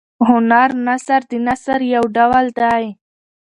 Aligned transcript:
هنر 0.27 0.69
نثر 0.87 1.21
د 1.31 1.33
نثر 1.45 1.79
یو 1.95 2.03
ډول 2.15 2.45
دﺉ. 2.57 2.85